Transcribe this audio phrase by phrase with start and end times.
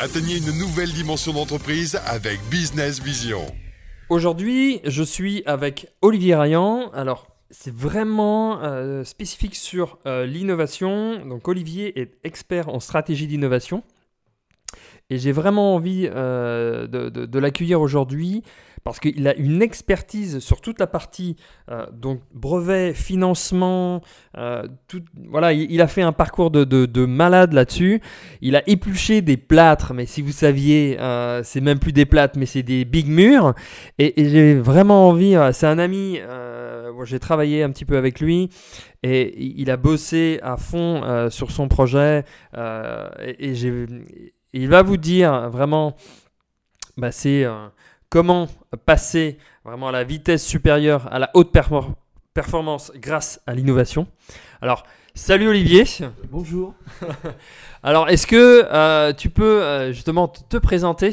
[0.00, 3.44] Atteignez une nouvelle dimension d'entreprise avec Business Vision.
[4.10, 6.92] Aujourd'hui, je suis avec Olivier Rayan.
[6.92, 11.26] Alors, c'est vraiment euh, spécifique sur euh, l'innovation.
[11.26, 13.82] Donc, Olivier est expert en stratégie d'innovation.
[15.10, 18.42] Et j'ai vraiment envie euh, de, l'accueillir aujourd'hui
[18.84, 21.36] parce qu'il a une expertise sur toute la partie
[21.70, 24.02] euh, donc brevet, financement,
[24.36, 28.02] euh, tout, voilà, il, a fait un parcours de, malade là-dessus.
[28.42, 30.98] Il a épluché des plâtres, mais si vous saviez,
[31.42, 33.54] c'est même plus des plâtres, mais c'est des big murs.
[33.98, 36.20] Et, j'ai vraiment envie, c'est un ami,
[37.04, 38.50] j'ai travaillé un petit peu avec lui
[39.02, 43.86] et il a bossé à fond sur son projet et, et j'ai
[44.58, 45.96] il va vous dire vraiment,
[46.96, 47.68] bah, c'est euh,
[48.08, 48.48] comment
[48.86, 51.52] passer vraiment à la vitesse supérieure, à la haute
[52.34, 54.08] performance grâce à l'innovation.
[54.60, 54.84] Alors,
[55.14, 55.84] salut Olivier.
[56.30, 56.74] Bonjour.
[57.84, 61.12] Alors, est-ce que euh, tu peux euh, justement te présenter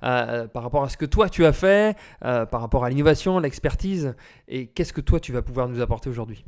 [0.00, 4.14] par rapport à ce que toi tu as fait, par rapport à l'innovation, l'expertise,
[4.46, 6.44] et qu'est-ce que toi tu vas pouvoir nous apporter aujourd'hui?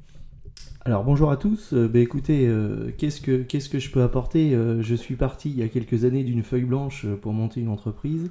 [0.86, 4.94] Alors bonjour à tous, euh, bah, écoutez, euh, qu'est-ce, que, je peux apporter euh, Je
[4.94, 8.30] suis parti il y a quelques années d'une feuille blanche pour monter une entreprise.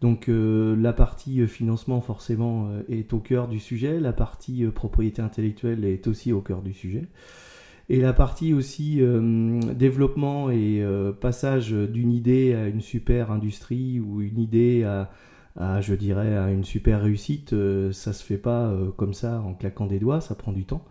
[0.00, 6.06] Donc la partie financement forcément est au cœur du sujet, la partie propriété intellectuelle est
[6.06, 7.06] aussi au cœur du sujet.
[7.88, 9.00] Et la partie aussi
[9.74, 10.84] développement et
[11.22, 15.10] passage d'une idée à une super industrie ou une idée à,
[15.56, 17.54] à je dirais, à une super réussite,
[17.92, 20.84] ça se fait pas comme ça en claquant des doigts, ça prend du temps.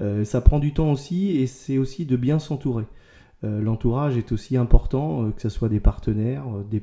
[0.00, 2.84] Euh, ça prend du temps aussi et c'est aussi de bien s'entourer.
[3.44, 6.82] Euh, l'entourage est aussi important, euh, que ce soit des partenaires, des,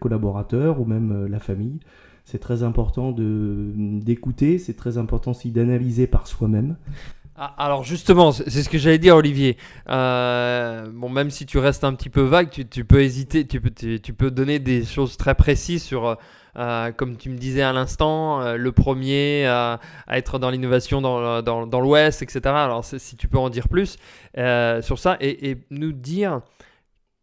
[0.00, 1.80] collaborateurs ou même la famille.
[2.24, 6.76] C'est très important d'écouter, c'est très important aussi d'analyser par soi-même.
[7.44, 9.56] Ah, alors justement, c'est ce que j'allais dire, Olivier.
[9.88, 14.60] bon, même si tu restes un petit peu vague, tu, peux hésiter, tu peux, donner
[14.60, 16.16] des choses très précises sur
[16.56, 21.80] euh, comme tu me disais à l'instant, euh, le premier à être dans l'innovation dans,
[21.80, 22.40] l'Ouest, etc.
[22.44, 23.96] Alors si tu peux en dire plus
[24.38, 26.42] euh, sur ça et, nous dire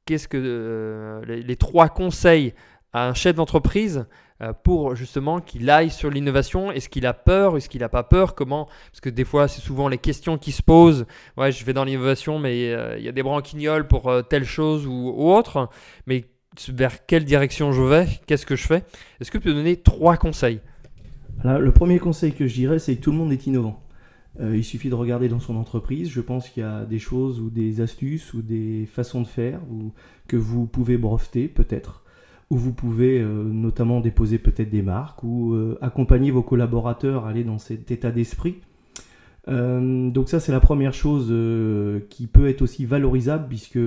[0.03, 2.53] qu'est-ce que les, trois conseils
[2.94, 4.05] à un chef d'entreprise
[4.63, 8.35] pour justement qu'il aille sur l'innovation Est-ce qu'il a peur Est-ce qu'il n'a pas peur
[8.35, 8.67] Comment?
[8.89, 11.05] Parce que des fois, c'est souvent les questions qui se posent.
[11.35, 15.13] Ouais, je vais dans l'innovation, mais il y a des branquignoles pour telle chose ou,
[15.17, 15.69] autre.
[16.07, 16.25] Mais
[16.69, 18.83] vers quelle direction je vais, qu'est-ce que je fais?
[19.19, 20.61] Est-ce que tu peux donner trois conseils?
[21.44, 23.81] Le premier conseil que je dirais, c'est que tout le monde est innovant.
[24.41, 26.09] Euh, il suffit de regarder dans son entreprise.
[26.09, 29.59] Je pense qu'il y a des choses ou des astuces ou des façons de faire
[29.69, 29.94] ou,
[30.28, 32.03] que vous pouvez breveter peut-être,
[32.49, 37.29] ou vous pouvez euh, notamment déposer peut-être des marques ou euh, accompagner vos collaborateurs à
[37.29, 38.55] aller dans cet état d'esprit.
[39.47, 41.33] donc ça c'est la première chose
[42.09, 43.79] qui peut être aussi valorisable puisque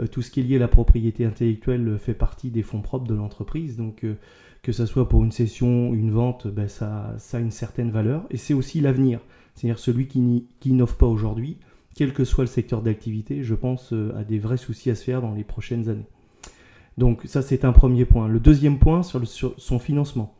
[0.00, 3.06] euh, tout ce qui est lié à la propriété intellectuelle fait partie des fonds propres
[3.06, 3.76] de l'entreprise.
[3.76, 4.14] Donc euh,
[4.62, 8.24] que ce soit pour une session, une vente, ben, ça, a une certaine valeur.
[8.30, 9.20] Et c'est aussi l'avenir.
[9.54, 10.20] C'est-à-dire celui qui
[10.64, 11.58] n'innove pas aujourd'hui,
[11.94, 15.04] quel que soit le secteur d'activité, je pense euh, a des vrais soucis à se
[15.04, 16.08] faire dans les prochaines années.
[16.98, 18.28] Donc ça c'est un premier point.
[18.28, 20.34] Le deuxième point sur, son financement.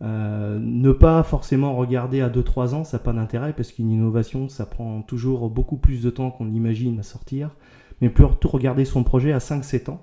[0.00, 4.66] ne pas forcément regarder à 2-3 ans, ça n'a pas d'intérêt parce qu'une innovation, ça
[4.66, 7.50] prend toujours beaucoup plus de temps qu'on l'imagine à sortir
[8.00, 10.02] mais plutôt regarder son projet à 5-7 ans.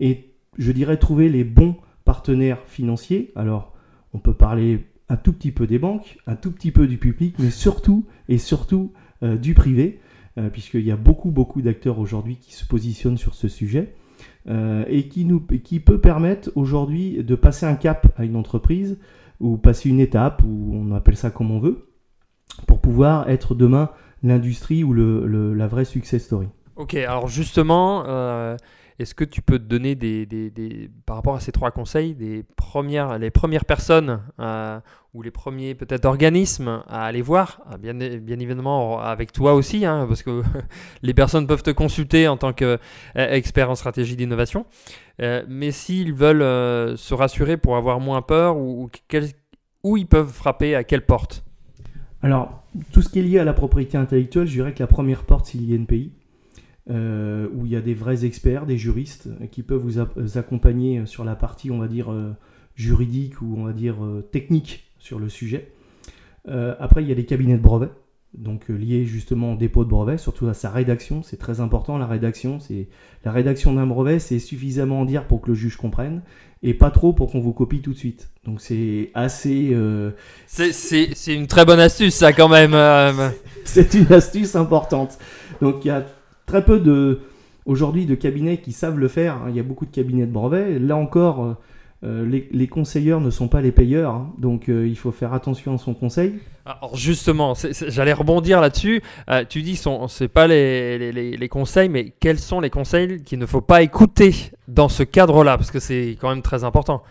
[0.00, 3.32] Et je dirais trouver les bons partenaires financiers.
[3.36, 3.74] Alors,
[4.12, 7.36] on peut parler un tout petit peu des banques, un tout petit peu du public,
[7.38, 10.00] mais surtout et surtout euh, du privé,
[10.38, 13.94] euh, puisqu'il y a beaucoup, beaucoup d'acteurs aujourd'hui qui se positionnent sur ce sujet.
[14.48, 18.96] Euh, et qui, nous, qui peut permettre aujourd'hui de passer un cap à une entreprise
[19.40, 21.88] ou passer une étape, ou on appelle ça comme on veut,
[22.66, 23.90] pour pouvoir être demain
[24.22, 26.46] l'industrie ou le, la vraie success story.
[26.76, 28.56] Ok, alors justement, euh,
[28.98, 32.14] est-ce que tu peux te donner des, des, des, par rapport à ces trois conseils,
[32.14, 34.80] des premières, les premières personnes euh,
[35.12, 39.84] ou les premiers peut-être organismes à aller voir, ah, bien, bien évidemment avec toi aussi,
[39.84, 40.42] hein, parce que
[41.02, 44.64] les personnes peuvent te consulter en tant qu'expert en stratégie d'innovation,
[45.20, 48.90] euh, mais s'ils veulent se rassurer pour avoir moins peur, ou,
[49.82, 51.44] où ils peuvent frapper, à quelle porte?
[52.22, 55.22] Alors, tout ce qui est lié à la propriété intellectuelle, je dirais que la première
[55.24, 56.12] porte, c'est l'INPI.
[56.88, 61.04] Euh, où il y a des vrais experts, des juristes euh, qui peuvent vous, accompagner
[61.04, 62.30] sur la partie, on va dire, euh,
[62.76, 63.96] juridique ou on va dire
[64.30, 65.72] technique sur le sujet.
[66.46, 67.90] après, il y a des cabinets de brevets,
[68.34, 71.96] donc liés justement au dépôt de brevet, surtout à sa rédaction, c'est très important.
[71.96, 72.88] La rédaction, c'est
[73.24, 76.22] la rédaction d'un brevet, c'est suffisamment en dire pour que le juge comprenne
[76.62, 78.28] et pas trop pour qu'on vous copie tout de suite.
[78.44, 79.74] Donc c'est assez.
[80.46, 82.74] C'est une très bonne astuce, ça quand même.
[83.64, 85.18] C'est une astuce importante.
[85.60, 86.06] Donc il y a
[86.46, 87.20] très peu de,
[87.66, 89.34] aujourd'hui de cabinets qui savent le faire.
[89.34, 89.46] hein.
[89.50, 90.78] Il y a beaucoup de cabinets de brevets.
[90.80, 91.54] Là encore, euh,
[92.04, 94.32] euh, les, les conseilleurs ne sont pas les payeurs, hein.
[94.38, 96.34] donc euh, il faut faire attention à son conseil.
[96.66, 97.54] Alors justement,
[97.88, 99.00] j'allais rebondir là-dessus.
[99.30, 102.70] Euh, tu dis sont c'est pas les, les- les- les conseils, mais quels sont les
[102.70, 104.34] conseils qu'il ne faut pas écouter
[104.68, 105.56] dans ce cadre-là?
[105.56, 107.02] Parce que c'est quand même très important.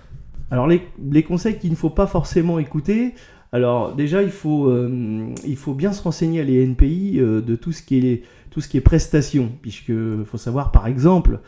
[0.52, 0.82] Alors les,
[1.12, 3.16] les conseils qu'il ne faut pas forcément écouter,
[3.52, 7.56] alors déjà il faut, euh, il faut bien se renseigner à les NPI euh, de
[7.56, 8.24] tout ce qui est,
[8.56, 9.92] tout ce qui est prestations, puisque
[10.24, 11.42] faut savoir par exemple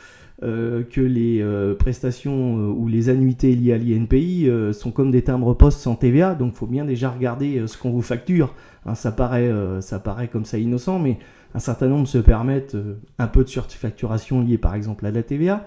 [0.44, 5.22] euh, que les euh, prestations euh, ou les annuités liées à l'INPI sont comme des
[5.22, 8.54] timbres poste sans TVA, donc faut bien déjà regarder ce qu'on vous facture.
[8.86, 9.50] Hein, ça, paraît,
[9.80, 11.18] ça paraît comme ça innocent, mais
[11.56, 12.76] un certain nombre se permettent
[13.20, 15.66] un peu de surfacturation liée par exemple à la TVA.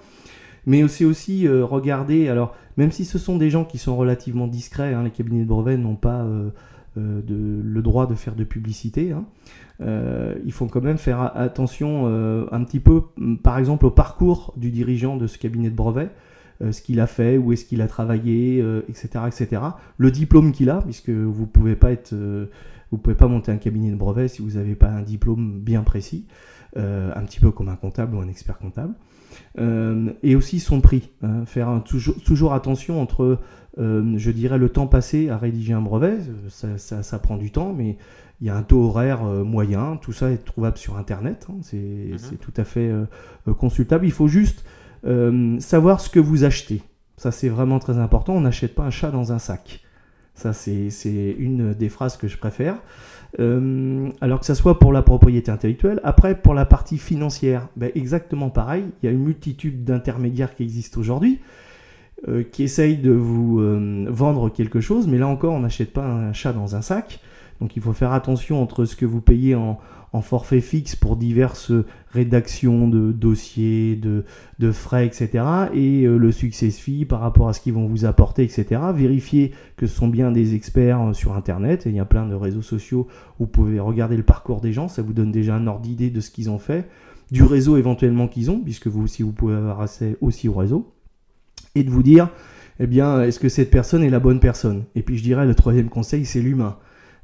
[0.66, 4.92] Mais c'est aussi regarder, alors même si ce sont des gens qui sont relativement discrets,
[4.92, 6.26] hein, les cabinets de brevets n'ont pas
[6.96, 9.24] de- le droit de faire de publicité, hein,
[9.80, 13.02] euh, il faut quand même faire attention euh, un petit peu,
[13.42, 16.10] par exemple, au parcours du dirigeant de ce cabinet de brevet,
[16.62, 19.62] euh, ce qu'il a fait, où est-ce qu'il a travaillé, euh, etc., etc.
[19.96, 22.12] Le diplôme qu'il a, puisque vous pouvez pas être,
[22.90, 25.82] vous pouvez pas monter un cabinet de brevet si vous n'avez pas un diplôme bien
[25.82, 26.26] précis,
[26.76, 28.94] euh, un petit peu comme un comptable ou un expert comptable.
[29.58, 31.10] Euh, et aussi son prix.
[31.22, 31.44] hein.
[31.46, 33.38] faire un- toujours, toujours attention entre,
[33.78, 37.50] euh, je dirais, le temps passé à rédiger un brevet, ça, ça- ça prend du
[37.52, 37.96] temps, mais
[38.40, 41.56] il y a un taux horaire moyen, tout ça est trouvable sur Internet, hein.
[41.62, 42.90] c'est c'est tout à fait
[43.58, 44.04] consultable.
[44.06, 44.64] Il faut juste
[45.60, 46.82] savoir ce que vous achetez.
[47.16, 48.32] Ça, c'est vraiment très important.
[48.34, 49.80] On n'achète pas un chat dans un sac.
[50.34, 52.76] Ça, c'est une des phrases que je préfère.
[53.38, 56.00] Euh, alors que ça soit pour la propriété intellectuelle.
[56.02, 58.84] Après, pour la partie financière, ben, exactement pareil.
[59.02, 61.40] Il y a une multitude d'intermédiaires qui existent aujourd'hui
[62.28, 66.04] euh, qui essayent de vous euh, vendre quelque chose, mais là encore, on n'achète pas
[66.04, 67.18] un chat dans un sac.
[67.60, 69.78] Donc il faut faire attention entre ce que vous payez en,
[70.22, 71.70] forfait fixe pour diverses
[72.10, 75.44] rédactions de dossiers, de, frais, etc.
[75.72, 78.80] Et euh, le success fee par rapport à ce qu'ils vont vous apporter, etc.
[78.92, 81.86] Vérifiez que ce sont bien des experts euh, sur Internet.
[81.86, 83.06] Et il y a plein de réseaux sociaux
[83.38, 84.88] où vous pouvez regarder le parcours des gens.
[84.88, 86.88] Ça vous donne déjà un ordre d'idée de ce qu'ils ont fait,
[87.30, 90.92] du réseau éventuellement qu'ils ont, puisque vous aussi vous pouvez avoir accès aussi au réseau.
[91.76, 92.30] Et de vous dire,
[92.80, 94.86] eh bien, est-ce que cette personne est la bonne personne?
[94.96, 96.78] Et puis je dirais, le troisième conseil, c'est l'humain.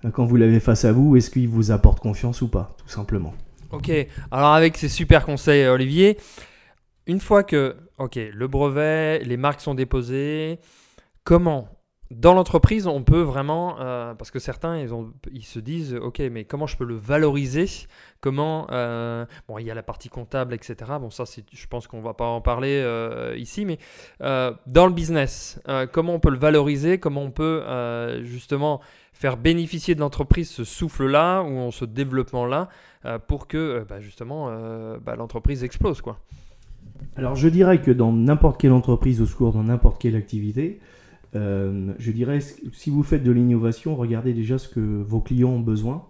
[0.06, 2.88] Euh, Quand vous l'avez face à vous, est-ce qu'il vous apporte confiance ou pas, tout
[2.88, 3.34] simplement.
[3.72, 3.90] Ok,
[4.30, 6.18] alors avec ces super conseils, Olivier,
[7.06, 10.58] une fois que ok, le brevet, les marques sont déposées,
[11.24, 11.68] comment
[12.10, 14.78] dans l'entreprise on peut vraiment, euh, parce que certains
[15.32, 17.66] ils, se disent ok, mais comment je peux le valoriser?
[18.20, 20.76] Comment, euh, bon, il y a la partie comptable, etc.
[21.00, 23.78] Bon, ça, je pense qu'on va pas en parler euh, ici, mais
[24.20, 25.60] dans le business,
[25.92, 26.98] comment on peut le valoriser?
[26.98, 27.62] Comment on peut
[28.22, 28.80] justement
[29.12, 32.68] faire bénéficier de l'entreprise ce souffle-là ou ce développement-là
[33.26, 34.50] pour que bah, justement
[34.98, 36.18] bah, l'entreprise explose quoi?
[37.16, 40.80] Alors je dirais que dans n'importe quelle entreprise au secours, dans n'importe quelle activité,
[41.36, 45.60] euh, je dirais si vous faites de l'innovation, regardez déjà ce que vos clients ont
[45.60, 46.06] besoin.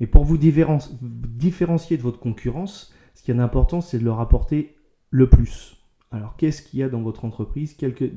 [0.00, 4.20] Et pour vous différen- différencier de votre concurrence, ce qui est important, c'est de leur
[4.20, 4.76] apporter
[5.10, 5.76] le plus.
[6.10, 7.76] Alors qu'est-ce qu'il y a dans votre entreprise,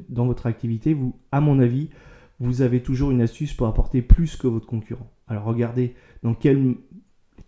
[0.10, 1.90] dans votre activité vous, À mon avis,
[2.40, 5.12] vous avez toujours une astuce pour apporter plus que votre concurrent.
[5.28, 6.78] Alors regardez dans quelle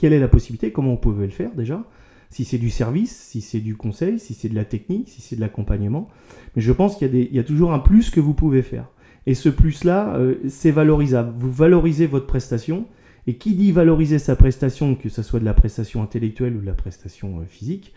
[0.01, 1.85] est la possibilité, comment vous pouvez le faire déjà
[2.33, 5.35] si c'est du service, si c'est du conseil, si c'est de la technique, si c'est
[5.35, 6.09] de l'accompagnement.
[6.55, 8.87] Mais je pense qu'il y, a toujours un plus que vous pouvez faire.
[9.27, 11.31] Et ce plus-là, euh, c'est valorisable.
[11.37, 12.87] Vous valorisez votre prestation.
[13.27, 16.65] Et qui dit valoriser sa prestation, que ce soit de la prestation intellectuelle ou de
[16.65, 17.93] la prestation euh, physique,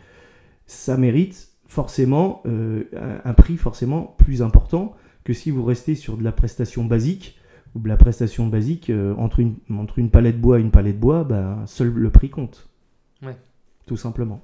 [0.67, 2.85] ça mérite forcément euh,
[3.25, 7.39] un, prix forcément plus important que si vous restez sur de la prestation basique
[7.75, 11.25] ou de la prestation basique entre, une, entre une palette bois et une palette bois,
[11.25, 12.69] ben, seul le prix compte.
[13.23, 13.37] Ouais.
[13.87, 14.43] Tout simplement.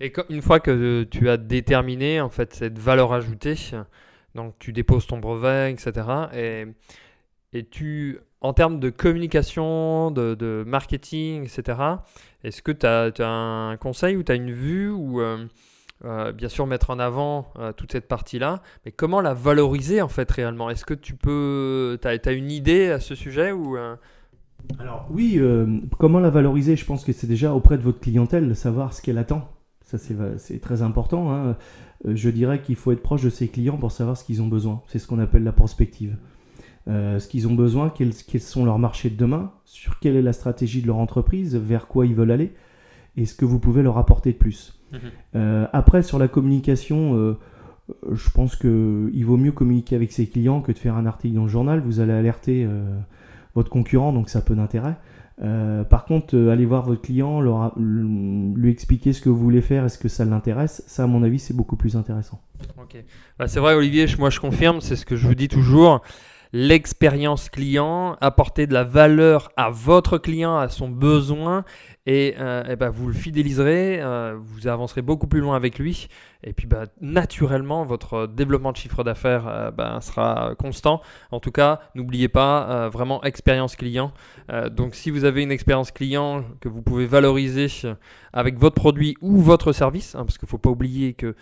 [0.00, 3.56] Et co- une fois que tu as déterminé en fait cette valeur ajoutée,
[4.34, 6.06] donc tu déposes ton brevet, etc.
[6.34, 6.64] Et,
[7.52, 11.78] et tu, en termes de communication, de, marketing, etc.
[12.44, 15.44] Est-ce que tu as, un conseil ou tu as une vue ou euh,
[16.04, 20.08] euh, bien sûr mettre en avant euh, toute cette partie-là, mais comment la valoriser en
[20.08, 20.70] fait réellement?
[20.70, 23.76] Est-ce que tu peux, tu as, une idée à ce sujet ou
[24.78, 26.76] Alors oui, euh, comment la valoriser?
[26.76, 29.48] Je pense que c'est déjà auprès de votre clientèle de savoir ce qu'elle attend.
[29.84, 31.32] Ça c'est très important.
[31.32, 31.56] hein.
[32.06, 34.48] Euh, Je dirais qu'il faut être proche de ses clients pour savoir ce qu'ils ont
[34.48, 34.82] besoin.
[34.86, 36.16] C'est ce qu'on appelle la prospective.
[36.88, 40.22] Euh, ce qu'ils ont besoin, quels, quels sont leurs marchés de demain, sur quelle est
[40.22, 42.52] la stratégie de leur entreprise, vers quoi ils veulent aller,
[43.16, 44.80] et ce que vous pouvez leur apporter de plus.
[45.34, 47.36] Euh, après, sur la communication,
[48.10, 51.42] je pense qu'il vaut mieux communiquer avec ses clients que de faire un article dans
[51.42, 51.80] le journal.
[51.80, 52.66] Vous allez alerter
[53.58, 54.96] votre concurrent, donc ça a peu d'intérêt.
[55.40, 59.60] Euh, par contre, euh, aller voir votre client, leur- lui expliquer ce que vous voulez
[59.60, 62.40] faire, est-ce que ça l'intéresse, ça à mon avis c'est beaucoup plus intéressant.
[62.80, 62.96] Ok.
[63.38, 66.00] Bah, c'est vrai, Olivier, moi je confirme, c'est ce que je vous dis toujours.
[66.52, 71.64] L'expérience client, apporter de la valeur à votre client, à son besoin,
[72.06, 76.08] et, euh, eh ben, vous le fidéliserez, euh, vous avancerez beaucoup plus loin avec lui,
[76.42, 81.02] et puis bah, naturellement, votre développement de chiffre d'affaires euh, bah, sera constant.
[81.30, 84.12] En tout cas, n'oubliez pas, vraiment expérience client.
[84.70, 87.66] Donc si vous avez une expérience client que vous pouvez valoriser
[88.32, 91.34] avec votre produit ou votre service, hein, parce qu'il ne faut pas oublier que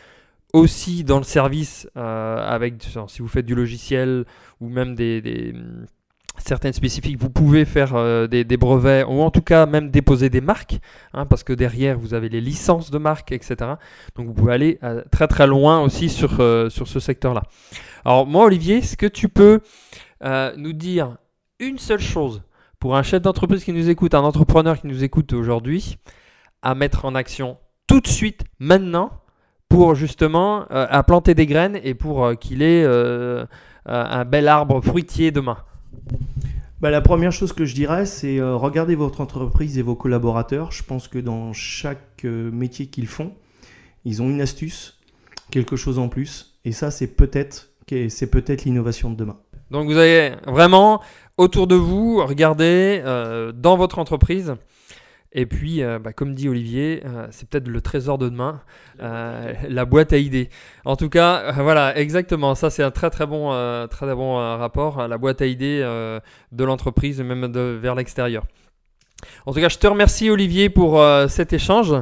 [0.52, 2.74] aussi dans le service, euh, avec
[3.08, 4.24] si vous faites du logiciel
[4.60, 5.54] ou même des,
[6.38, 10.40] certaines spécifiques, vous pouvez faire euh, des, brevets ou en tout cas même déposer des
[10.40, 10.78] marques,
[11.12, 13.56] hein, parce que derrière vous avez les licences de marques, etc.
[14.14, 16.30] Donc vous pouvez aller euh, très très loin aussi sur,
[16.70, 17.42] sur ce secteur-là.
[18.04, 19.60] Alors moi Olivier, est-ce que tu peux
[20.56, 21.16] nous dire
[21.58, 22.42] une seule chose
[22.78, 25.98] pour un chef d'entreprise qui nous écoute, un entrepreneur qui nous écoute aujourd'hui,
[26.62, 29.10] à mettre en action tout de suite, maintenant,
[29.76, 33.44] pour justement euh, à planter des graines et pour euh, qu'il ait euh,
[33.84, 35.58] un bel arbre fruitier demain.
[36.80, 40.72] Bah, la première chose que je dirais, c'est regarder votre entreprise et vos collaborateurs.
[40.72, 43.32] Je pense que dans chaque métier qu'ils font,
[44.06, 44.98] ils ont une astuce,
[45.50, 46.58] quelque chose en plus.
[46.64, 47.68] Et ça, c'est peut-être
[48.08, 49.36] c'est peut-être l'innovation de demain.
[49.70, 51.00] Donc vous avez vraiment
[51.36, 53.02] autour de vous, regardez
[53.54, 54.54] dans votre entreprise.
[55.38, 58.62] Et puis, euh, bah, comme dit Olivier, euh, c'est peut-être le trésor de demain,
[59.02, 60.48] euh, la boîte à idées.
[60.86, 62.54] En tout cas, euh, voilà, exactement.
[62.54, 65.46] Ça, c'est un très très bon, euh, très bon euh, rapport à la boîte à
[65.46, 66.20] idées euh,
[66.52, 68.44] de l'entreprise, même de, vers l'extérieur.
[69.44, 71.94] En tout cas, je te remercie Olivier pour euh, cet échange.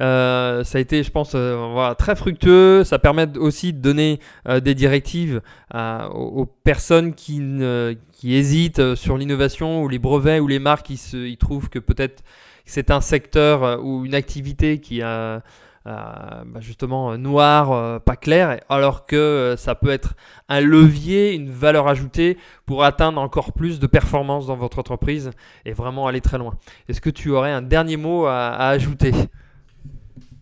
[0.00, 2.84] Euh, ça a été, je pense, euh, voilà, très fructueux.
[2.84, 8.34] Ça permet aussi de donner euh, des directives à- aux, aux personnes qui, ne- qui
[8.34, 10.90] hésitent euh, sur l'innovation ou les brevets ou les marques.
[10.90, 12.24] Ils, se, ils trouvent que peut-être
[12.64, 15.42] c'est un secteur euh, ou une activité qui a
[15.86, 20.14] bah, justement euh, noir, euh, pas clair, alors que euh, ça peut être
[20.48, 25.30] un levier, une valeur ajoutée pour atteindre encore plus de performance dans votre entreprise
[25.66, 26.54] et vraiment aller très loin.
[26.88, 29.12] Est-ce que tu aurais un dernier mot à, à ajouter?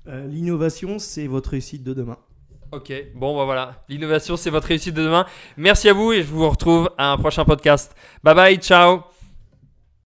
[0.06, 2.18] Euh, L'innovation, c'est votre réussite de demain.
[2.70, 5.26] Ok, bon bah voilà, l'innovation c'est votre réussite de demain.
[5.58, 7.94] Merci à vous et je vous retrouve à un prochain podcast.
[8.22, 9.02] Bye bye, ciao